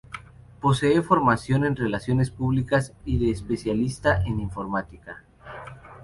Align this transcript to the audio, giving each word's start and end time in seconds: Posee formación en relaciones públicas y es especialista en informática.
Posee 0.61 1.03
formación 1.03 1.63
en 1.63 1.75
relaciones 1.75 2.31
públicas 2.31 2.91
y 3.05 3.29
es 3.29 3.37
especialista 3.37 4.23
en 4.23 4.39
informática. 4.39 5.21